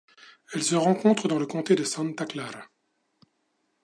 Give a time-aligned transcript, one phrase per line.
[0.51, 2.65] Elle se rencontre dans le comté de Santa Clara.